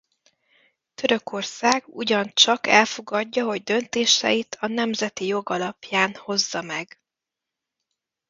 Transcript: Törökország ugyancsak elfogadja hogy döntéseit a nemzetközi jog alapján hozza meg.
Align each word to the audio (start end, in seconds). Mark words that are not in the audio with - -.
Törökország 0.93 1.83
ugyancsak 1.87 2.67
elfogadja 2.67 3.45
hogy 3.45 3.63
döntéseit 3.63 4.57
a 4.59 4.67
nemzetközi 4.67 5.29
jog 5.29 5.49
alapján 5.49 6.15
hozza 6.15 6.61
meg. 6.61 7.01